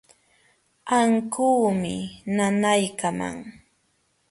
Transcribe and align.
Ankuumi 0.97 1.95
nanaykaman. 2.35 3.35